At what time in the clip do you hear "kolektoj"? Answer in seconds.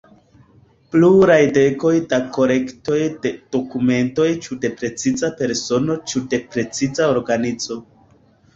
2.37-2.97